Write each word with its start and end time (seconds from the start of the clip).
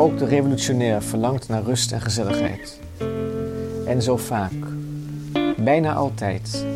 Ook 0.00 0.18
de 0.18 0.24
revolutionair 0.24 1.02
verlangt 1.02 1.48
naar 1.48 1.62
rust 1.62 1.92
en 1.92 2.00
gezelligheid. 2.00 2.80
En 3.86 4.02
zo 4.02 4.16
vaak, 4.16 4.52
bijna 5.56 5.94
altijd, 5.94 6.66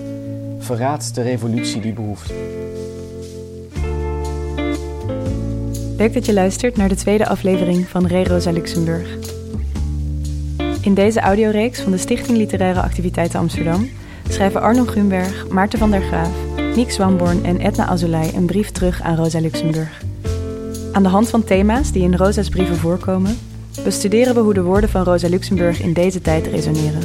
verraadt 0.58 1.14
de 1.14 1.22
revolutie 1.22 1.80
die 1.80 1.92
behoefte. 1.92 2.34
Leuk 5.96 6.14
dat 6.14 6.26
je 6.26 6.32
luistert 6.32 6.76
naar 6.76 6.88
de 6.88 6.94
tweede 6.94 7.26
aflevering 7.26 7.88
van 7.88 8.06
Re 8.06 8.24
Rosa 8.24 8.50
Luxemburg. 8.50 9.16
In 10.80 10.94
deze 10.94 11.20
audioreeks 11.20 11.80
van 11.80 11.92
de 11.92 11.98
Stichting 11.98 12.38
Literaire 12.38 12.80
Activiteiten 12.80 13.38
Amsterdam 13.38 13.88
schrijven 14.28 14.60
Arno 14.60 14.84
Grunberg, 14.84 15.48
Maarten 15.48 15.78
van 15.78 15.90
der 15.90 16.02
Graaf, 16.02 16.34
Niek 16.74 16.90
Swamborn 16.90 17.44
en 17.44 17.60
Edna 17.60 17.86
Azoulay 17.86 18.32
een 18.34 18.46
brief 18.46 18.70
terug 18.70 19.02
aan 19.02 19.16
Rosa 19.16 19.40
Luxemburg. 19.40 20.12
Aan 20.94 21.02
de 21.02 21.08
hand 21.08 21.28
van 21.28 21.44
thema's 21.44 21.92
die 21.92 22.02
in 22.02 22.16
Rosa's 22.16 22.48
brieven 22.48 22.76
voorkomen, 22.76 23.38
bestuderen 23.84 24.34
we 24.34 24.40
hoe 24.40 24.54
de 24.54 24.62
woorden 24.62 24.90
van 24.90 25.02
Rosa 25.02 25.28
Luxemburg 25.28 25.80
in 25.80 25.92
deze 25.92 26.20
tijd 26.20 26.46
resoneren. 26.46 27.02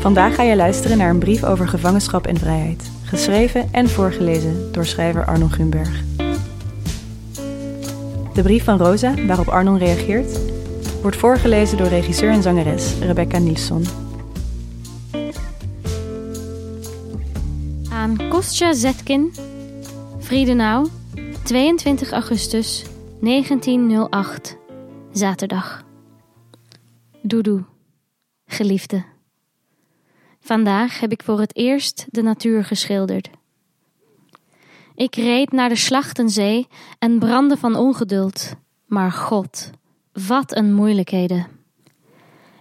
Vandaag 0.00 0.34
ga 0.34 0.42
je 0.42 0.56
luisteren 0.56 0.98
naar 0.98 1.10
een 1.10 1.18
brief 1.18 1.44
over 1.44 1.68
gevangenschap 1.68 2.26
en 2.26 2.38
vrijheid, 2.38 2.90
geschreven 3.04 3.68
en 3.72 3.88
voorgelezen 3.88 4.72
door 4.72 4.86
schrijver 4.86 5.24
Arno 5.24 5.48
Grunberg. 5.48 6.02
De 8.34 8.42
brief 8.42 8.64
van 8.64 8.78
Rosa, 8.78 9.14
waarop 9.26 9.48
Arnon 9.48 9.78
reageert, 9.78 10.38
wordt 11.02 11.16
voorgelezen 11.16 11.78
door 11.78 11.88
regisseur 11.88 12.30
en 12.30 12.42
zangeres 12.42 12.94
Rebecca 13.00 13.38
Nilsson. 13.38 13.84
Aan 17.90 18.16
Kostja 18.28 18.72
Zetkin, 18.72 19.32
Friedenau, 20.20 20.88
22 21.44 22.10
augustus 22.10 22.84
1908, 23.20 24.56
zaterdag. 25.12 25.84
Doedoe, 27.22 27.64
geliefde. 28.46 29.04
Vandaag 30.40 31.00
heb 31.00 31.12
ik 31.12 31.22
voor 31.22 31.40
het 31.40 31.56
eerst 31.56 32.06
de 32.08 32.22
natuur 32.22 32.64
geschilderd. 32.64 33.30
Ik 34.94 35.14
reed 35.14 35.52
naar 35.52 35.68
de 35.68 35.76
slachtenzee 35.76 36.66
en 36.98 37.18
brandde 37.18 37.56
van 37.56 37.76
ongeduld. 37.76 38.54
Maar 38.86 39.12
God, 39.12 39.70
wat 40.12 40.56
een 40.56 40.74
moeilijkheden. 40.74 41.46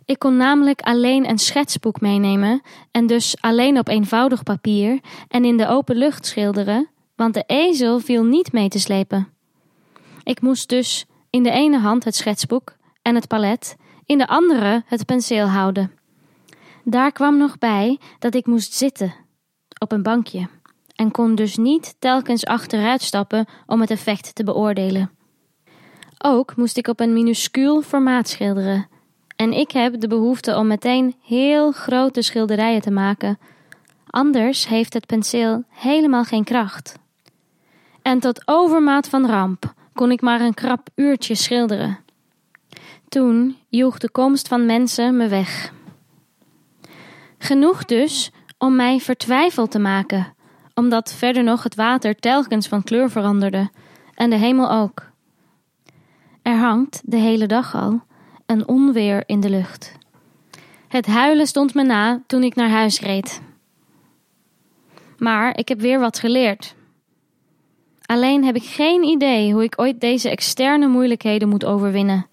Ik 0.06 0.20
kon 0.20 0.38
namelijk 0.38 0.82
alleen 0.82 1.30
een 1.30 1.40
schetsboek 1.40 2.02
meenemen 2.02 2.62
en 2.92 3.08
dus 3.08 3.36
alleen 3.42 3.78
op 3.78 3.88
eenvoudig 3.88 4.44
papier 4.44 5.00
en 5.28 5.46
in 5.46 5.58
de 5.58 5.68
open 5.68 5.96
lucht 5.96 6.26
schilderen, 6.26 6.88
want 7.16 7.34
de 7.34 7.44
ezel 7.48 8.00
viel 8.00 8.24
niet 8.24 8.52
mee 8.52 8.70
te 8.70 8.80
slepen. 8.80 9.28
Ik 10.24 10.42
moest 10.42 10.70
dus 10.70 11.06
in 11.30 11.44
de 11.44 11.52
ene 11.52 11.80
hand 11.80 12.04
het 12.04 12.16
schetsboek 12.16 12.76
en 13.02 13.16
het 13.16 13.28
palet, 13.28 13.76
in 14.06 14.18
de 14.18 14.28
andere 14.28 14.84
het 14.86 15.06
penseel 15.06 15.48
houden. 15.48 15.92
Daar 16.84 17.12
kwam 17.12 17.38
nog 17.38 17.58
bij 17.58 18.00
dat 18.20 18.36
ik 18.36 18.46
moest 18.46 18.74
zitten 18.74 19.14
op 19.80 19.92
een 19.92 20.04
bankje 20.04 20.48
en 20.96 21.12
kon 21.12 21.36
dus 21.36 21.58
niet 21.58 21.96
telkens 22.00 22.46
achteruit 22.46 23.02
stappen 23.02 23.46
om 23.66 23.82
het 23.82 23.90
effect 23.90 24.36
te 24.36 24.44
beoordelen. 24.44 25.12
Ook 26.18 26.56
moest 26.56 26.78
ik 26.78 26.88
op 26.88 27.00
een 27.00 27.14
minuscuul 27.14 27.82
formaat 27.82 28.30
schilderen. 28.30 28.88
En 29.36 29.54
ik 29.54 29.72
heb 29.72 30.00
de 30.00 30.08
behoefte 30.08 30.56
om 30.56 30.68
meteen 30.68 31.16
heel 31.22 31.72
grote 31.72 32.22
schilderijen 32.22 32.82
te 32.82 32.92
maken. 32.92 33.40
Anders 34.06 34.68
heeft 34.68 34.94
het 34.94 35.06
penseel 35.06 35.64
helemaal 35.70 36.24
geen 36.24 36.44
kracht. 36.44 37.02
En 38.04 38.20
tot 38.20 38.42
overmaat 38.46 39.10
van 39.10 39.26
ramp 39.26 39.74
kon 39.94 40.12
ik 40.12 40.22
maar 40.22 40.42
een 40.42 40.54
krap 40.54 40.88
uurtje 40.96 41.36
schilderen. 41.36 42.00
Toen 43.10 43.58
joeg 43.70 43.98
de 43.98 44.10
komst 44.10 44.48
van 44.48 44.66
mensen 44.66 45.18
me 45.18 45.28
weg. 45.28 45.74
Genoeg 47.38 47.86
dus 47.86 48.32
om 48.58 48.76
mij 48.76 49.00
vertwijfeld 49.00 49.72
te 49.72 49.80
maken, 49.80 50.34
omdat 50.74 51.14
verder 51.14 51.44
nog 51.44 51.64
het 51.64 51.76
water 51.76 52.16
telkens 52.16 52.68
van 52.68 52.84
kleur 52.84 53.10
veranderde 53.10 53.70
en 54.16 54.30
de 54.30 54.36
hemel 54.36 54.72
ook. 54.72 55.12
Er 56.42 56.58
hangt 56.58 57.02
de 57.06 57.18
hele 57.18 57.46
dag 57.48 57.76
al 57.76 58.04
een 58.46 58.68
onweer 58.68 59.24
in 59.26 59.40
de 59.40 59.50
lucht. 59.50 59.98
Het 60.88 61.06
huilen 61.06 61.48
stond 61.48 61.74
me 61.74 61.84
na 61.84 62.22
toen 62.28 62.44
ik 62.44 62.56
naar 62.56 62.70
huis 62.70 63.00
reed. 63.00 63.42
Maar 65.18 65.58
ik 65.58 65.68
heb 65.68 65.80
weer 65.80 66.00
wat 66.00 66.20
geleerd. 66.20 66.76
Alleen 68.14 68.44
heb 68.44 68.56
ik 68.56 68.64
geen 68.64 69.04
idee 69.04 69.54
hoe 69.54 69.64
ik 69.64 69.80
ooit 69.80 70.02
deze 70.02 70.30
externe 70.30 70.88
moeilijkheden 70.88 71.50
moet 71.50 71.66
overwinnen. 71.66 72.28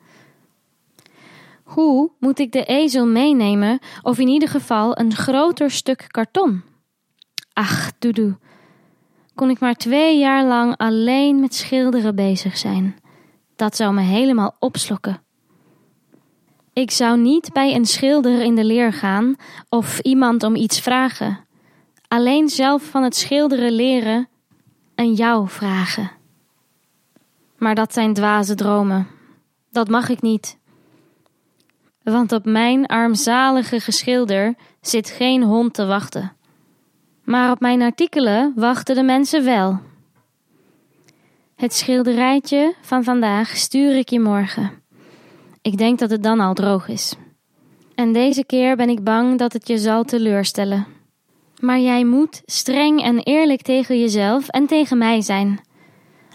Hoe 1.63 2.11
moet 2.19 2.39
ik 2.39 2.53
de 2.53 2.65
ezel 2.65 3.07
meenemen, 3.07 3.79
of 4.03 4.19
in 4.19 4.29
ieder 4.29 4.49
geval 4.49 4.99
een 4.99 5.15
groter 5.15 5.71
stuk 5.71 6.05
karton? 6.07 6.63
Ach, 7.53 7.93
doedoe. 7.99 8.39
Kon 9.35 9.51
ik 9.51 9.61
maar 9.61 9.75
twee 9.75 10.19
jaar 10.19 10.45
lang 10.45 10.77
alleen 10.77 11.41
met 11.41 11.55
schilderen 11.55 12.15
bezig 12.15 12.57
zijn. 12.57 12.97
Dat 13.57 13.77
zou 13.77 13.95
me 13.95 14.03
helemaal 14.03 14.57
opslokken. 14.59 15.23
Ik 16.73 16.91
zou 16.91 17.19
niet 17.19 17.53
bij 17.53 17.75
een 17.75 17.87
schilder 17.87 18.43
in 18.43 18.55
de 18.55 18.65
leer 18.65 18.93
gaan 18.93 19.37
of 19.69 19.99
iemand 19.99 20.43
om 20.43 20.55
iets 20.55 20.81
vragen. 20.81 21.45
Alleen 22.09 22.49
zelf 22.49 22.83
van 22.83 23.03
het 23.03 23.17
schilderen 23.17 23.73
leren 23.73 24.30
en 25.01 25.13
jou 25.13 25.49
vragen. 25.49 26.11
Maar 27.59 27.75
dat 27.75 27.93
zijn 27.93 28.15
dwaze 28.15 28.55
dromen. 28.55 29.07
Dat 29.71 29.89
mag 29.89 30.09
ik 30.09 30.21
niet. 30.21 30.59
Want 32.03 32.33
op 32.33 32.45
mijn 32.45 32.87
armzalige 32.87 33.81
geschilder 33.81 34.55
zit 34.81 35.11
geen 35.11 35.43
hond 35.43 35.75
te 35.75 35.87
wachten. 35.87 36.33
Maar 37.25 37.51
op 37.51 37.61
mijn 37.61 37.83
artikelen 37.83 38.53
wachten 38.57 38.95
de 38.95 39.03
mensen 39.03 39.45
wel. 39.45 39.81
Het 41.57 41.75
schilderijtje 41.75 42.75
van 42.81 43.05
vandaag 43.05 43.49
stuur 43.49 43.97
ik 43.97 44.09
je 44.09 44.21
morgen. 44.21 44.71
Ik 45.63 45.79
denk 45.79 45.99
dat 45.99 46.11
het 46.11 46.23
dan 46.23 46.41
al 46.41 46.55
droog 46.55 46.89
is. 46.89 47.15
En 47.95 48.13
deze 48.13 48.45
keer 48.45 48.77
ben 48.77 48.89
ik 48.89 49.05
bang 49.05 49.39
dat 49.39 49.53
het 49.53 49.69
je 49.69 49.79
zal 49.79 50.05
teleurstellen. 50.05 50.87
Maar 51.61 51.81
jij 51.81 52.05
moet 52.05 52.43
streng 52.45 53.03
en 53.03 53.19
eerlijk 53.19 53.63
tegen 53.63 53.99
jezelf 53.99 54.49
en 54.49 54.67
tegen 54.67 54.99
mij 54.99 55.21
zijn. 55.21 55.61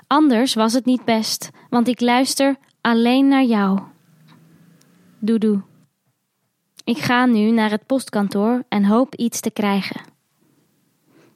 Anders 0.08 0.54
was 0.54 0.74
het 0.74 0.86
niet 0.86 1.06
best, 1.06 1.50
want 1.70 1.88
ik 1.88 2.02
luister 2.02 2.56
alleen 2.82 3.28
naar 3.28 3.44
jou. 3.44 3.80
Doedoe. 5.20 5.62
Ik 6.84 6.98
ga 6.98 7.26
nu 7.26 7.52
naar 7.52 7.72
het 7.72 7.86
postkantoor 7.86 8.64
en 8.70 8.86
hoop 8.86 9.16
iets 9.16 9.40
te 9.40 9.52
krijgen. 9.52 10.02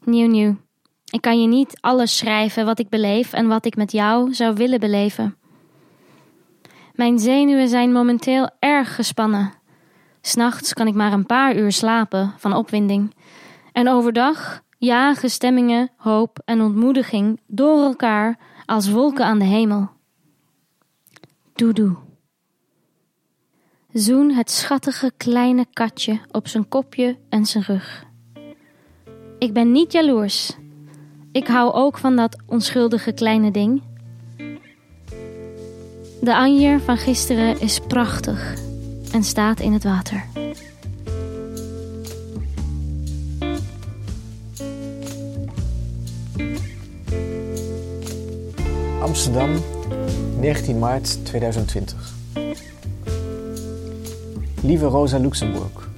Nieuw, 0.03 0.27
nieuw. 0.27 0.55
Ik 1.11 1.21
kan 1.21 1.41
je 1.41 1.47
niet 1.47 1.77
alles 1.81 2.17
schrijven 2.17 2.65
wat 2.65 2.79
ik 2.79 2.89
beleef 2.89 3.33
en 3.33 3.47
wat 3.47 3.65
ik 3.65 3.75
met 3.75 3.91
jou 3.91 4.33
zou 4.33 4.55
willen 4.55 4.79
beleven. 4.79 5.37
Mijn 6.93 7.19
zenuwen 7.19 7.67
zijn 7.67 7.91
momenteel 7.91 8.49
erg 8.59 8.95
gespannen. 8.95 9.53
S'nachts 10.21 10.73
kan 10.73 10.87
ik 10.87 10.93
maar 10.93 11.13
een 11.13 11.25
paar 11.25 11.55
uur 11.55 11.71
slapen 11.71 12.33
van 12.37 12.53
opwinding. 12.53 13.13
En 13.79 13.89
overdag 13.89 14.61
jagen 14.77 15.29
stemmingen, 15.29 15.89
hoop 15.97 16.39
en 16.45 16.61
ontmoediging 16.61 17.39
door 17.47 17.83
elkaar 17.83 18.37
als 18.65 18.89
wolken 18.89 19.25
aan 19.25 19.39
de 19.39 19.45
hemel. 19.45 19.89
Doedoe. 21.53 21.95
Zoen 23.91 24.31
het 24.31 24.51
schattige 24.51 25.11
kleine 25.17 25.65
katje 25.73 26.19
op 26.31 26.47
zijn 26.47 26.67
kopje 26.67 27.17
en 27.29 27.45
zijn 27.45 27.63
rug. 27.63 28.05
Ik 29.37 29.53
ben 29.53 29.71
niet 29.71 29.91
jaloers. 29.91 30.57
Ik 31.31 31.47
hou 31.47 31.73
ook 31.73 31.97
van 31.97 32.15
dat 32.15 32.37
onschuldige 32.45 33.11
kleine 33.11 33.51
ding. 33.51 33.83
De 36.21 36.35
anjer 36.35 36.79
van 36.79 36.97
gisteren 36.97 37.59
is 37.59 37.79
prachtig 37.79 38.53
en 39.13 39.23
staat 39.23 39.59
in 39.59 39.73
het 39.73 39.83
water. 39.83 40.28
Amsterdam, 49.09 49.63
19 50.39 50.79
maart 50.79 51.25
2020. 51.25 52.13
Lieve 54.61 54.85
Rosa 54.85 55.17
Luxemburg, 55.17 55.89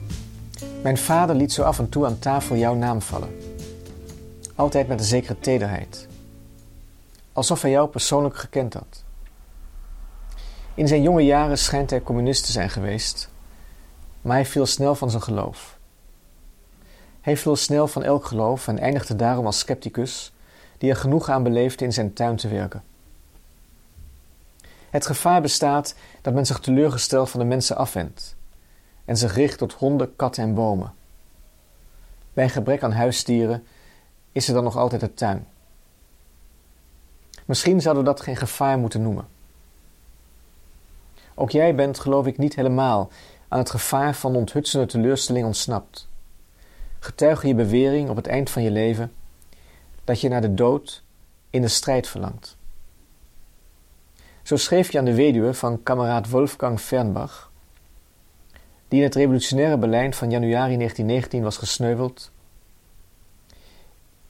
mijn 0.84 0.98
vader 0.98 1.36
liet 1.36 1.52
zo 1.54 1.64
af 1.64 1.80
en 1.80 1.90
toe 1.90 2.06
aan 2.06 2.20
tafel 2.20 2.56
jouw 2.56 2.76
naam 2.76 3.02
vallen. 3.02 3.38
Altijd 4.56 4.88
met 4.88 5.00
een 5.00 5.06
zekere 5.06 5.40
tederheid. 5.40 6.08
Alsof 7.34 7.62
hij 7.62 7.72
jou 7.72 7.90
persoonlijk 7.90 8.36
gekend 8.36 8.74
had. 8.74 9.04
In 10.74 10.88
zijn 10.88 11.02
jonge 11.02 11.26
jaren 11.26 11.58
schijnt 11.58 11.90
hij 11.90 12.02
communist 12.02 12.46
te 12.46 12.52
zijn 12.52 12.70
geweest, 12.70 13.30
maar 14.22 14.36
hij 14.36 14.46
viel 14.46 14.66
snel 14.66 14.96
van 14.96 15.10
zijn 15.10 15.24
geloof. 15.24 15.78
Hij 17.22 17.38
viel 17.38 17.56
snel 17.56 17.88
van 17.88 18.04
elk 18.04 18.26
geloof 18.26 18.68
en 18.68 18.80
eindigde 18.80 19.16
daarom 19.16 19.46
als 19.46 19.60
scepticus, 19.60 20.34
die 20.78 20.90
er 20.90 20.96
genoeg 20.96 21.30
aan 21.30 21.44
beleefde 21.44 21.86
in 21.86 21.94
zijn 21.94 22.14
tuin 22.14 22.36
te 22.36 22.48
werken. 22.48 22.90
Het 24.92 25.06
gevaar 25.06 25.42
bestaat 25.42 25.96
dat 26.22 26.34
men 26.34 26.46
zich 26.46 26.60
teleurgesteld 26.60 27.30
van 27.30 27.40
de 27.40 27.46
mensen 27.46 27.76
afwendt 27.76 28.36
en 29.06 29.18
zich 29.18 29.36
richt 29.36 29.58
tot 29.58 29.74
honden, 29.74 30.16
katten 30.16 30.44
en 30.44 30.54
bomen. 30.54 30.94
Bij 32.34 32.50
gebrek 32.50 32.84
aan 32.84 32.92
huisdieren 32.92 33.64
is 34.32 34.48
er 34.48 34.54
dan 34.54 34.64
nog 34.64 34.78
altijd 34.78 35.02
de 35.02 35.14
tuin. 35.14 35.48
Misschien 37.46 37.82
zouden 37.82 38.04
we 38.04 38.10
dat 38.10 38.22
geen 38.22 38.36
gevaar 38.36 38.78
moeten 38.78 39.02
noemen. 39.02 39.28
Ook 41.36 41.52
jij 41.52 41.76
bent, 41.76 42.00
geloof 42.00 42.26
ik, 42.26 42.38
niet 42.38 42.56
helemaal 42.56 43.10
aan 43.48 43.60
het 43.60 43.70
gevaar 43.70 44.16
van 44.16 44.36
onthutsende 44.36 44.86
teleurstelling 44.86 45.46
ontsnapt. 45.46 46.08
Getuige 47.00 47.48
je 47.48 47.56
bewering 47.56 48.10
op 48.10 48.16
het 48.16 48.28
eind 48.28 48.50
van 48.50 48.64
je 48.64 48.72
leven 48.72 49.14
dat 50.04 50.22
je 50.22 50.30
naar 50.30 50.42
de 50.42 50.54
dood 50.54 51.04
in 51.50 51.62
de 51.62 51.68
strijd 51.68 52.08
verlangt. 52.08 52.58
Zo 54.44 54.58
schreef 54.58 54.92
je 54.92 54.98
aan 54.98 55.06
de 55.06 55.16
weduwe 55.16 55.54
van 55.54 55.84
kameraad 55.84 56.30
Wolfgang 56.30 56.80
Fernbach, 56.80 57.52
die 58.88 59.00
in 59.00 59.06
het 59.06 59.16
revolutionaire 59.16 59.78
Berlijn 59.78 60.14
van 60.14 60.30
januari 60.30 60.76
1919 60.76 61.44
was 61.44 61.58
gesneuveld. 61.58 62.32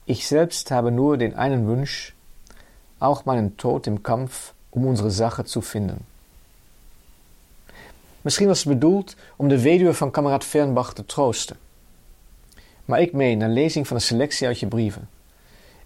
Ich 0.04 0.26
selbst 0.26 0.70
habe 0.70 0.90
nur 0.90 1.16
den 1.16 1.34
einen 1.34 1.66
Wunsch, 1.66 2.12
auch 2.98 3.24
meinen 3.24 3.56
Tod 3.56 3.86
im 3.86 4.02
Kampf 4.02 4.54
um 4.70 4.86
unsere 4.86 5.10
Sache 5.10 5.44
zu 5.44 5.60
finden. 5.60 6.06
Misschien 8.20 8.46
was 8.46 8.64
het 8.64 8.72
bedoeld 8.72 9.16
om 9.36 9.48
de 9.48 9.62
weduwe 9.62 9.94
van 9.94 10.10
kameraad 10.10 10.44
Fernbach 10.44 10.92
te 10.92 11.06
troosten. 11.06 11.56
Maar 12.84 13.00
ik 13.00 13.12
meen, 13.12 13.38
na 13.38 13.46
lezing 13.46 13.86
van 13.86 13.96
een 13.96 14.02
selectie 14.02 14.46
uit 14.46 14.60
je 14.60 14.66
brieven 14.66 15.08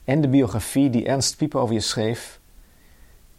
en 0.04 0.20
de 0.20 0.28
biografie 0.28 0.90
die 0.90 1.06
Ernst 1.06 1.36
Pieper 1.36 1.60
over 1.60 1.74
je 1.74 1.80
schreef, 1.80 2.40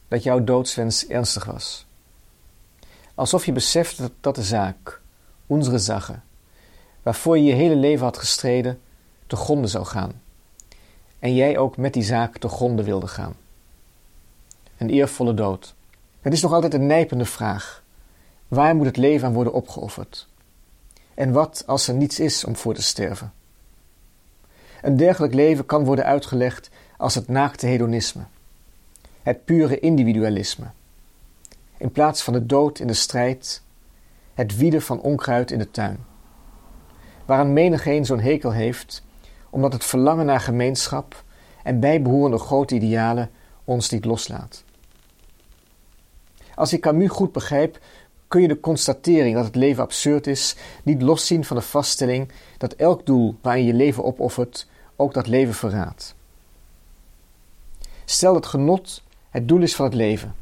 dat 0.07 0.23
jouw 0.23 0.43
doodswens 0.43 1.07
ernstig 1.07 1.45
was. 1.45 1.85
Alsof 3.15 3.45
je 3.45 3.51
besefte 3.51 4.11
dat 4.21 4.35
de 4.35 4.43
zaak, 4.43 5.01
onze 5.47 5.77
Sache, 5.77 6.19
waarvoor 7.03 7.37
je 7.37 7.43
je 7.43 7.53
hele 7.53 7.75
leven 7.75 8.05
had 8.05 8.17
gestreden, 8.17 8.79
te 9.27 9.35
gronden 9.35 9.69
zou 9.69 9.85
gaan. 9.85 10.21
En 11.19 11.35
jij 11.35 11.57
ook 11.57 11.77
met 11.77 11.93
die 11.93 12.03
zaak 12.03 12.37
te 12.37 12.47
gronden 12.47 12.85
wilde 12.85 13.07
gaan. 13.07 13.35
Een 14.77 14.89
eervolle 14.89 15.33
dood. 15.33 15.75
Het 16.21 16.33
is 16.33 16.41
nog 16.41 16.53
altijd 16.53 16.73
een 16.73 16.87
nijpende 16.87 17.25
vraag. 17.25 17.83
Waar 18.47 18.75
moet 18.75 18.85
het 18.85 18.97
leven 18.97 19.27
aan 19.27 19.33
worden 19.33 19.53
opgeofferd? 19.53 20.27
En 21.13 21.31
wat 21.31 21.63
als 21.65 21.87
er 21.87 21.93
niets 21.93 22.19
is 22.19 22.43
om 22.43 22.55
voor 22.55 22.73
te 22.73 22.81
sterven? 22.81 23.33
Een 24.81 24.97
dergelijk 24.97 25.33
leven 25.33 25.65
kan 25.65 25.85
worden 25.85 26.05
uitgelegd 26.05 26.69
als 26.97 27.15
het 27.15 27.27
naakte 27.27 27.67
hedonisme, 27.67 28.23
het 29.27 29.45
pure 29.45 29.79
individualisme. 29.79 30.65
In 31.77 31.91
plaats 31.91 32.21
van 32.21 32.33
de 32.33 32.45
dood 32.45 32.79
in 32.79 32.87
de 32.87 32.93
strijd, 32.93 33.63
het 34.33 34.57
wieden 34.57 34.81
van 34.81 35.01
onkruid 35.01 35.51
in 35.51 35.57
de 35.59 35.71
tuin. 35.71 36.05
Waaraan 37.25 37.53
menigeen 37.53 38.05
zo'n 38.05 38.19
hekel 38.19 38.51
heeft, 38.51 39.03
omdat 39.49 39.73
het 39.73 39.85
verlangen 39.85 40.25
naar 40.25 40.39
gemeenschap 40.39 41.23
en 41.63 41.79
bijbehorende 41.79 42.37
grote 42.37 42.75
idealen 42.75 43.29
ons 43.63 43.89
niet 43.89 44.05
loslaat. 44.05 44.63
Als 46.55 46.73
ik 46.73 46.81
Camus 46.81 47.09
goed 47.09 47.31
begrijp, 47.31 47.79
kun 48.27 48.41
je 48.41 48.47
de 48.47 48.59
constatering 48.59 49.35
dat 49.35 49.45
het 49.45 49.55
leven 49.55 49.83
absurd 49.83 50.27
is 50.27 50.55
niet 50.83 51.01
loszien 51.01 51.45
van 51.45 51.57
de 51.57 51.63
vaststelling 51.63 52.31
dat 52.57 52.73
elk 52.73 53.05
doel 53.05 53.35
waarin 53.41 53.65
je 53.65 53.73
leven 53.73 54.03
opoffert 54.03 54.67
ook 54.95 55.13
dat 55.13 55.27
leven 55.27 55.53
verraadt. 55.53 56.15
Stel 58.05 58.33
dat 58.33 58.45
genot 58.45 59.05
het 59.29 59.47
doel 59.47 59.61
is 59.61 59.75
van 59.75 59.85
het 59.85 59.93
leven, 59.93 60.35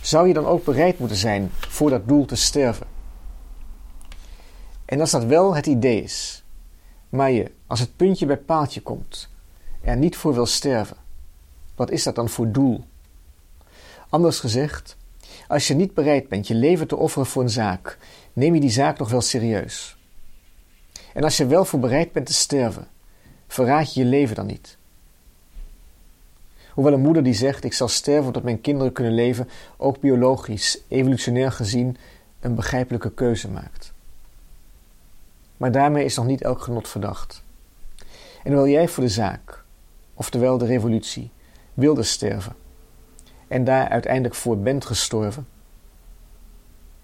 zou 0.00 0.28
je 0.28 0.34
dan 0.34 0.46
ook 0.46 0.64
bereid 0.64 0.98
moeten 0.98 1.16
zijn 1.16 1.50
voor 1.52 1.90
dat 1.90 2.08
doel 2.08 2.24
te 2.24 2.36
sterven? 2.36 2.86
En 4.84 5.00
als 5.00 5.10
dat 5.10 5.24
wel 5.24 5.54
het 5.54 5.66
idee 5.66 6.02
is, 6.02 6.44
maar 7.08 7.30
je, 7.30 7.50
als 7.66 7.80
het 7.80 7.96
puntje 7.96 8.26
bij 8.26 8.36
paaltje 8.36 8.80
komt, 8.80 9.28
er 9.80 9.96
niet 9.96 10.16
voor 10.16 10.34
wil 10.34 10.46
sterven, 10.46 10.96
wat 11.74 11.90
is 11.90 12.02
dat 12.02 12.14
dan 12.14 12.28
voor 12.28 12.52
doel? 12.52 12.84
Anders 14.08 14.40
gezegd, 14.40 14.96
als 15.48 15.68
je 15.68 15.74
niet 15.74 15.94
bereid 15.94 16.28
bent 16.28 16.46
je 16.46 16.54
leven 16.54 16.86
te 16.88 16.96
offeren 16.96 17.26
voor 17.26 17.42
een 17.42 17.50
zaak, 17.50 17.98
neem 18.32 18.54
je 18.54 18.60
die 18.60 18.70
zaak 18.70 18.98
nog 18.98 19.10
wel 19.10 19.20
serieus. 19.20 19.96
En 21.14 21.24
als 21.24 21.36
je 21.36 21.46
wel 21.46 21.64
voor 21.64 21.80
bereid 21.80 22.12
bent 22.12 22.26
te 22.26 22.32
sterven, 22.32 22.88
verraad 23.48 23.94
je 23.94 24.00
je 24.00 24.06
leven 24.06 24.34
dan 24.34 24.46
niet. 24.46 24.76
Hoewel 26.74 26.92
een 26.92 27.00
moeder 27.00 27.22
die 27.22 27.34
zegt: 27.34 27.64
Ik 27.64 27.72
zal 27.72 27.88
sterven 27.88 28.26
omdat 28.26 28.42
mijn 28.42 28.60
kinderen 28.60 28.92
kunnen 28.92 29.14
leven, 29.14 29.48
ook 29.76 30.00
biologisch, 30.00 30.82
evolutionair 30.88 31.52
gezien, 31.52 31.96
een 32.40 32.54
begrijpelijke 32.54 33.12
keuze 33.12 33.48
maakt. 33.48 33.92
Maar 35.56 35.72
daarmee 35.72 36.04
is 36.04 36.16
nog 36.16 36.26
niet 36.26 36.42
elk 36.42 36.62
genot 36.62 36.88
verdacht. 36.88 37.42
En 38.42 38.52
hoewel 38.52 38.68
jij 38.68 38.88
voor 38.88 39.02
de 39.02 39.08
zaak, 39.08 39.64
oftewel 40.14 40.58
de 40.58 40.66
revolutie, 40.66 41.30
wilde 41.74 42.02
sterven, 42.02 42.54
en 43.48 43.64
daar 43.64 43.88
uiteindelijk 43.88 44.34
voor 44.34 44.58
bent 44.58 44.84
gestorven. 44.84 45.46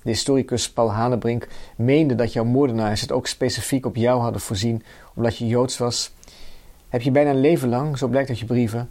De 0.02 0.10
historicus 0.10 0.70
Paul 0.70 0.92
Hanebrink 0.92 1.48
meende 1.76 2.14
dat 2.14 2.32
jouw 2.32 2.44
moordenaars 2.44 3.00
het 3.00 3.12
ook 3.12 3.26
specifiek 3.26 3.86
op 3.86 3.96
jou 3.96 4.20
hadden 4.20 4.40
voorzien 4.40 4.82
omdat 5.14 5.36
je 5.36 5.46
joods 5.46 5.78
was. 5.78 6.12
Heb 6.88 7.02
je 7.02 7.10
bijna 7.10 7.30
een 7.30 7.40
leven 7.40 7.68
lang, 7.68 7.98
zo 7.98 8.08
blijkt 8.08 8.28
uit 8.28 8.38
je 8.38 8.44
brieven, 8.44 8.90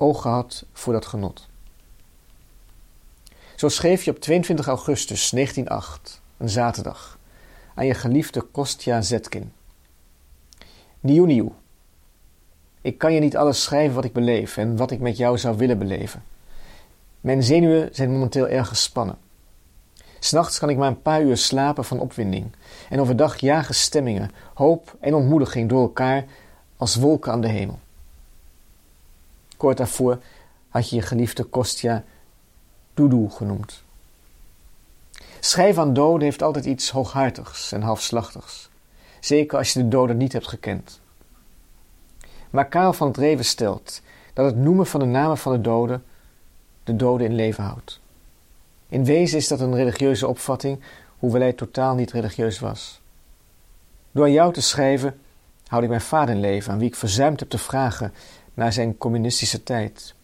oog 0.00 0.22
gehad 0.22 0.64
voor 0.72 0.92
dat 0.92 1.06
genot. 1.06 1.48
Zo 3.56 3.68
schreef 3.68 4.02
je 4.02 4.10
op 4.10 4.20
22 4.20 4.66
augustus 4.66 5.30
1908, 5.30 6.20
een 6.36 6.48
zaterdag, 6.48 7.18
aan 7.74 7.86
je 7.86 7.94
geliefde 7.94 8.40
Kostja 8.40 9.00
Zetkin. 9.00 9.52
Nieuw 11.00 11.24
nieuw. 11.24 11.54
Ik 12.80 12.98
kan 12.98 13.12
je 13.12 13.20
niet 13.20 13.36
alles 13.36 13.62
schrijven 13.62 13.94
wat 13.94 14.04
ik 14.04 14.12
beleef 14.12 14.56
en 14.56 14.76
wat 14.76 14.90
ik 14.90 15.00
met 15.00 15.16
jou 15.16 15.38
zou 15.38 15.56
willen 15.56 15.78
beleven. 15.78 16.22
Mijn 17.20 17.42
zenuwen 17.42 17.88
zijn 17.92 18.10
momenteel 18.10 18.48
erg 18.48 18.68
gespannen. 18.68 19.18
S'nachts 20.18 20.58
kan 20.58 20.68
ik 20.68 20.76
maar 20.76 20.88
een 20.88 21.02
paar 21.02 21.22
uur 21.22 21.36
slapen 21.36 21.84
van 21.84 22.00
opwinding. 22.00 22.52
En 22.88 23.00
overdag 23.00 23.36
jagen 23.36 23.74
stemmingen, 23.74 24.30
hoop 24.54 24.96
en 25.00 25.14
ontmoediging 25.14 25.68
door 25.68 25.80
elkaar 25.80 26.24
als 26.76 26.96
wolken 26.96 27.32
aan 27.32 27.40
de 27.40 27.48
hemel. 27.48 27.78
Kort 29.60 29.76
daarvoor 29.76 30.18
had 30.68 30.90
je 30.90 30.96
je 30.96 31.02
geliefde 31.02 31.44
Kostja 31.44 32.04
Dudu 32.94 33.30
genoemd. 33.30 33.82
Schrijven 35.40 35.82
aan 35.82 35.94
doden 35.94 36.22
heeft 36.22 36.42
altijd 36.42 36.64
iets 36.64 36.90
hooghartigs 36.90 37.72
en 37.72 37.82
halfslachtigs. 37.82 38.70
Zeker 39.20 39.58
als 39.58 39.72
je 39.72 39.82
de 39.82 39.88
doden 39.88 40.16
niet 40.16 40.32
hebt 40.32 40.48
gekend. 40.48 41.00
Maar 42.50 42.68
Karel 42.68 42.92
van 42.92 43.06
het 43.06 43.16
Reven 43.16 43.44
stelt 43.44 44.02
dat 44.32 44.44
het 44.44 44.56
noemen 44.56 44.86
van 44.86 45.00
de 45.00 45.06
namen 45.06 45.38
van 45.38 45.52
de 45.52 45.60
doden 45.60 46.04
de 46.84 46.96
doden 46.96 47.26
in 47.26 47.34
leven 47.34 47.64
houdt. 47.64 48.00
In 48.88 49.04
wezen 49.04 49.38
is 49.38 49.48
dat 49.48 49.60
een 49.60 49.74
religieuze 49.74 50.26
opvatting, 50.26 50.80
hoewel 51.18 51.40
hij 51.40 51.52
totaal 51.52 51.94
niet 51.94 52.12
religieus 52.12 52.58
was. 52.58 53.00
Door 54.10 54.30
jou 54.30 54.52
te 54.52 54.62
schrijven 54.62 55.20
houd 55.66 55.82
ik 55.82 55.88
mijn 55.88 56.00
vader 56.00 56.34
in 56.34 56.40
leven, 56.40 56.72
aan 56.72 56.78
wie 56.78 56.88
ik 56.88 56.94
verzuimd 56.94 57.40
heb 57.40 57.48
te 57.48 57.58
vragen 57.58 58.12
naar 58.60 58.72
zijn 58.72 58.98
communistische 58.98 59.62
tijd. 59.62 60.14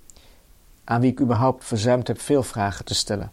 Aan 0.84 1.00
wie 1.00 1.10
ik 1.10 1.20
überhaupt 1.20 1.64
verzuimd 1.64 2.06
heb 2.06 2.20
veel 2.20 2.42
vragen 2.42 2.84
te 2.84 2.94
stellen. 2.94 3.32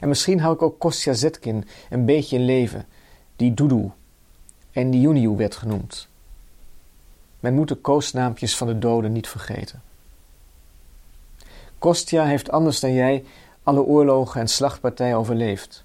En 0.00 0.08
misschien 0.08 0.40
hou 0.40 0.54
ik 0.54 0.62
ook 0.62 0.78
Kostja 0.78 1.12
Zetkin 1.12 1.68
een 1.90 2.04
beetje 2.04 2.36
in 2.36 2.44
leven, 2.44 2.86
die 3.36 3.54
Dudu 3.54 3.90
en 4.72 4.90
die 4.90 5.00
Juniu 5.00 5.36
werd 5.36 5.56
genoemd. 5.56 6.08
Men 7.40 7.54
moet 7.54 7.68
de 7.68 7.74
koosnaampjes 7.74 8.56
van 8.56 8.66
de 8.66 8.78
doden 8.78 9.12
niet 9.12 9.28
vergeten. 9.28 9.82
Kostja 11.78 12.24
heeft 12.24 12.50
anders 12.50 12.80
dan 12.80 12.92
jij 12.92 13.24
alle 13.62 13.82
oorlogen 13.82 14.40
en 14.40 14.48
slachtpartijen 14.48 15.16
overleefd. 15.16 15.84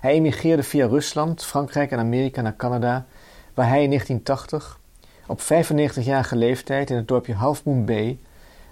Hij 0.00 0.12
emigreerde 0.12 0.62
via 0.62 0.86
Rusland, 0.86 1.44
Frankrijk 1.44 1.90
en 1.90 1.98
Amerika 1.98 2.40
naar 2.40 2.56
Canada, 2.56 3.06
waar 3.54 3.68
hij 3.68 3.82
in 3.82 3.88
1980, 3.88 4.79
op 5.30 5.40
95-jarige 5.40 6.36
leeftijd 6.36 6.90
in 6.90 6.96
het 6.96 7.08
dorpje 7.08 7.34
Half 7.34 7.64
Moon 7.64 7.84
Bay, 7.84 8.18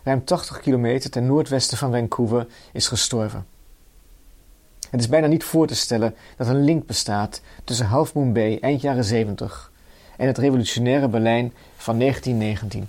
ruim 0.03 0.25
80 0.25 0.61
kilometer 0.61 1.11
ten 1.11 1.27
noordwesten 1.27 1.79
van 1.79 1.91
Vancouver, 1.91 2.47
is 2.73 2.89
gestorven. 2.89 3.47
Het 4.91 5.01
is 5.01 5.09
bijna 5.09 5.27
niet 5.27 5.45
voor 5.45 5.67
te 5.67 5.75
stellen 5.75 6.15
dat 6.37 6.47
een 6.47 6.65
link 6.65 6.87
bestaat 6.87 7.41
tussen 7.65 7.87
Half 7.87 8.15
Moon 8.15 8.33
Bay 8.33 8.59
eind 8.61 8.81
jaren 8.81 9.05
70 9.05 9.73
en 10.17 10.27
het 10.27 10.39
revolutionaire 10.39 11.09
Berlijn 11.09 11.53
van 11.77 11.99
1919. 11.99 12.89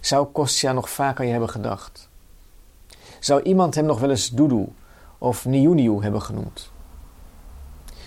Zou 0.00 0.26
Kostja 0.26 0.72
nog 0.72 0.90
vaak 0.90 1.18
aan 1.18 1.26
je 1.26 1.30
hebben 1.30 1.50
gedacht? 1.50 2.08
Zou 3.20 3.42
iemand 3.42 3.74
hem 3.74 3.84
nog 3.84 4.00
wel 4.00 4.10
eens 4.10 4.28
Dudu 4.28 4.66
of 5.18 5.44
Niuniu 5.44 6.02
hebben 6.02 6.22
genoemd? 6.22 6.70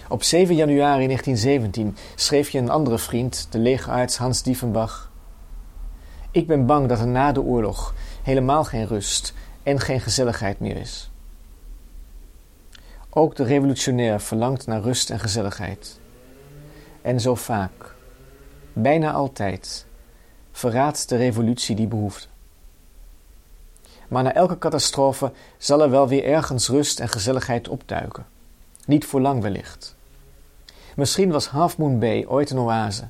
Op 0.10 0.24
7 0.24 0.56
januari 0.56 1.06
1917 1.06 1.96
schreef 2.16 2.50
je 2.50 2.58
een 2.58 2.70
andere 2.70 2.98
vriend, 2.98 3.48
de 3.50 3.58
legerarts 3.58 4.18
Hans 4.18 4.44
Diefenbach. 4.44 5.12
Ik 6.32 6.48
ben 6.48 6.66
bang 6.66 6.88
dat 6.88 7.00
er 7.00 7.08
na 7.08 7.32
de 7.32 7.42
oorlog 7.42 7.94
helemaal 8.24 8.64
geen 8.64 8.88
rust 8.88 9.34
en 9.64 9.80
geen 9.80 10.00
gezelligheid 10.00 10.60
meer 10.60 10.78
is. 10.78 11.12
Ook 13.10 13.36
de 13.36 13.44
revolutionair 13.44 14.22
verlangt 14.22 14.68
naar 14.68 14.82
rust 14.82 15.10
en 15.10 15.20
gezelligheid. 15.20 16.00
En 17.02 17.20
zo 17.20 17.36
vaak, 17.36 17.96
bijna 18.74 19.12
altijd, 19.12 19.86
verraadt 20.52 21.10
de 21.10 21.16
revolutie 21.16 21.76
die 21.76 21.88
behoefte. 21.88 22.28
Maar 24.08 24.24
na 24.24 24.34
elke 24.34 24.58
catastrofe 24.58 25.32
zal 25.58 25.82
er 25.82 25.90
wel 25.90 26.08
weer 26.08 26.24
ergens 26.24 26.70
rust 26.70 27.00
en 27.00 27.10
gezelligheid 27.10 27.68
opduiken. 27.68 28.26
Niet 28.86 29.06
voor 29.06 29.22
lang 29.22 29.42
wellicht. 29.42 29.96
Misschien 30.96 31.32
was 31.32 31.48
Half 31.48 31.78
Moon 31.78 32.00
Bay 32.00 32.26
ooit 32.26 32.50
een 32.50 32.58
oase. 32.58 33.08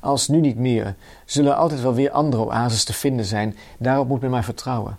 Als 0.00 0.28
nu 0.28 0.40
niet 0.40 0.56
meer, 0.56 0.94
zullen 1.24 1.56
altijd 1.56 1.80
wel 1.80 1.94
weer 1.94 2.10
andere 2.10 2.42
oases 2.42 2.84
te 2.84 2.92
vinden 2.92 3.24
zijn. 3.24 3.56
Daarop 3.78 4.08
moet 4.08 4.20
men 4.20 4.30
maar 4.30 4.44
vertrouwen. 4.44 4.98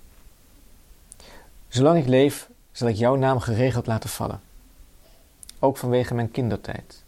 Zolang 1.67 1.97
ik 1.97 2.07
leef, 2.07 2.49
zal 2.71 2.87
ik 2.87 2.95
jouw 2.95 3.15
naam 3.15 3.39
geregeld 3.39 3.87
laten 3.87 4.09
vallen. 4.09 4.41
Ook 5.59 5.77
vanwege 5.77 6.13
mijn 6.13 6.31
kindertijd. 6.31 7.03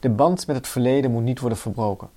De 0.00 0.08
band 0.08 0.46
met 0.46 0.56
het 0.56 0.68
verleden 0.68 1.10
moet 1.10 1.22
niet 1.22 1.40
worden 1.40 1.58
verbroken. 1.58 2.08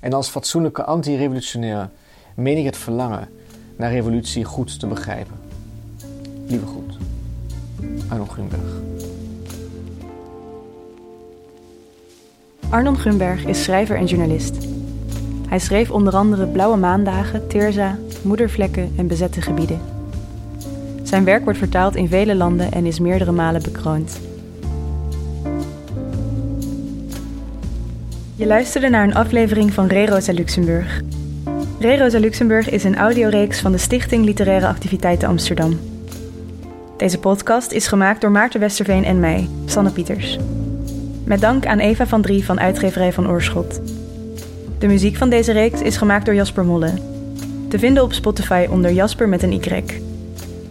En 0.00 0.12
als 0.12 0.28
fatsoenlijke 0.28 0.84
anti-revolutionair 0.84 1.90
meen 2.34 2.58
ik 2.58 2.64
het 2.64 2.76
verlangen 2.76 3.28
naar 3.76 3.90
revolutie 3.90 4.44
goed 4.44 4.80
te 4.80 4.86
begrijpen. 4.86 5.40
Lieve 6.46 6.66
goed, 6.66 6.79
Arno 8.10 8.24
Grunberg. 8.24 8.60
Arnon 12.68 12.96
Grunberg 12.96 13.44
is 13.44 13.62
schrijver 13.62 13.96
en 13.96 14.06
journalist. 14.06 14.56
Hij 15.48 15.58
schreef 15.58 15.90
onder 15.90 16.14
andere 16.14 16.46
Blauwe 16.46 16.76
Maandagen, 16.76 17.48
Teerza, 17.48 17.98
Moedervlekken 18.22 18.92
en 18.96 19.06
Bezette 19.06 19.40
Gebieden. 19.40 19.80
Zijn 21.02 21.24
werk 21.24 21.44
wordt 21.44 21.58
vertaald 21.58 21.96
in 21.96 22.08
vele 22.08 22.34
landen 22.34 22.72
en 22.72 22.86
is 22.86 22.98
meerdere 22.98 23.32
malen 23.32 23.62
bekroond. 23.62 24.20
Je 28.36 28.46
luisterde 28.46 28.88
naar 28.88 29.04
een 29.04 29.14
aflevering 29.14 29.72
van 29.72 29.86
Re 29.86 30.06
Rosa 30.06 30.32
Luxemburg. 30.32 31.00
Re 31.78 31.96
Rosa 31.96 32.18
Luxemburg 32.18 32.70
is 32.70 32.84
een 32.84 32.96
audioreeks 32.96 33.60
van 33.60 33.72
de 33.72 33.78
Stichting 33.78 34.24
Literaire 34.24 34.66
Activiteiten 34.66 35.28
Amsterdam. 35.28 35.89
Deze 37.00 37.18
podcast 37.18 37.72
is 37.72 37.86
gemaakt 37.86 38.20
door 38.20 38.30
Maarten 38.30 38.60
Westerveen 38.60 39.04
en 39.04 39.20
mij, 39.20 39.48
Sanne 39.66 39.90
Pieters. 39.90 40.38
Met 41.24 41.40
dank 41.40 41.66
aan 41.66 41.78
Eva 41.78 42.06
van 42.06 42.22
Drie 42.22 42.44
van 42.44 42.60
Uitgeverij 42.60 43.12
van 43.12 43.28
Oorschot. 43.28 43.80
De 44.78 44.86
muziek 44.86 45.16
van 45.16 45.30
deze 45.30 45.52
reeks 45.52 45.80
is 45.80 45.96
gemaakt 45.96 46.24
door 46.24 46.34
Jasper 46.34 46.64
Molle. 46.64 46.92
Te 47.68 47.78
vinden 47.78 48.02
op 48.02 48.12
Spotify 48.12 48.66
onder 48.70 48.92
Jasper 48.92 49.28
met 49.28 49.42
een 49.42 49.52
Y. 49.52 49.82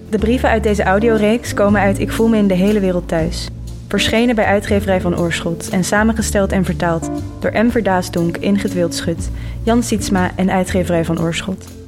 De 0.09 0.17
brieven 0.17 0.49
uit 0.49 0.63
deze 0.63 0.83
audioreeks 0.83 1.53
komen 1.53 1.81
uit 1.81 1.99
Ik 1.99 2.11
voel 2.11 2.27
me 2.27 2.37
in 2.37 2.47
de 2.47 2.53
hele 2.53 2.79
wereld 2.79 3.07
thuis. 3.07 3.49
Verschenen 3.87 4.35
bij 4.35 4.45
Uitgeverij 4.45 5.01
van 5.01 5.19
Oorschot 5.19 5.69
en 5.69 5.83
samengesteld 5.83 6.51
en 6.51 6.65
vertaald 6.65 7.09
door 7.39 7.51
M. 7.53 7.69
Verdaasdonk, 7.69 8.37
Ingrid 8.37 8.73
Wildschut, 8.73 9.29
Jan 9.63 9.83
Sietsma 9.83 10.31
en 10.35 10.51
Uitgeverij 10.51 11.05
van 11.05 11.21
Oorschot. 11.21 11.78